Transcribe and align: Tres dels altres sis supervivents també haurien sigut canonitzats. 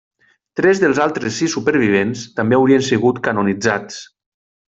Tres 0.59 0.79
dels 0.83 1.01
altres 1.03 1.35
sis 1.41 1.53
supervivents 1.57 2.25
també 2.39 2.59
haurien 2.59 2.85
sigut 2.89 3.21
canonitzats. 3.29 4.01